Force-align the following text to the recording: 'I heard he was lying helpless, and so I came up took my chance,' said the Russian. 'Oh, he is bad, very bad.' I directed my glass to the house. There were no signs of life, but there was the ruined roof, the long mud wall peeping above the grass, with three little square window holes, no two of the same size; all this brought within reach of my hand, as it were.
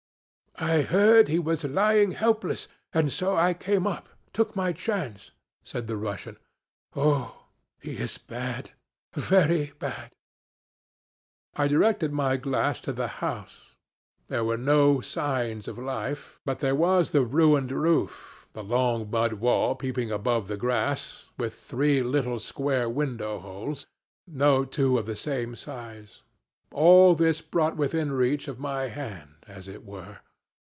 'I 0.57 0.81
heard 0.83 1.27
he 1.27 1.39
was 1.39 1.63
lying 1.63 2.11
helpless, 2.11 2.67
and 2.93 3.11
so 3.11 3.35
I 3.35 3.53
came 3.55 3.87
up 3.87 4.09
took 4.33 4.55
my 4.55 4.71
chance,' 4.73 5.31
said 5.63 5.87
the 5.87 5.95
Russian. 5.97 6.37
'Oh, 6.95 7.47
he 7.79 7.97
is 7.97 8.17
bad, 8.19 8.71
very 9.15 9.71
bad.' 9.79 10.11
I 11.55 11.67
directed 11.67 12.11
my 12.11 12.35
glass 12.37 12.79
to 12.81 12.93
the 12.93 13.07
house. 13.07 13.77
There 14.27 14.43
were 14.43 14.57
no 14.57 14.99
signs 15.01 15.67
of 15.67 15.79
life, 15.79 16.39
but 16.45 16.59
there 16.59 16.75
was 16.75 17.09
the 17.09 17.25
ruined 17.25 17.71
roof, 17.71 18.45
the 18.53 18.63
long 18.63 19.09
mud 19.09 19.33
wall 19.41 19.73
peeping 19.73 20.11
above 20.11 20.47
the 20.47 20.57
grass, 20.57 21.29
with 21.39 21.55
three 21.55 22.03
little 22.03 22.39
square 22.39 22.89
window 22.89 23.39
holes, 23.39 23.87
no 24.27 24.65
two 24.65 24.99
of 24.99 25.07
the 25.07 25.15
same 25.15 25.55
size; 25.55 26.21
all 26.71 27.15
this 27.15 27.41
brought 27.41 27.77
within 27.77 28.11
reach 28.11 28.47
of 28.47 28.59
my 28.59 28.89
hand, 28.89 29.37
as 29.47 29.67
it 29.67 29.83
were. 29.85 30.19